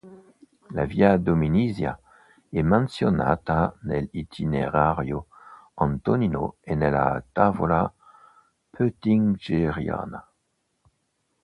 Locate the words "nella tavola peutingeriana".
6.73-10.27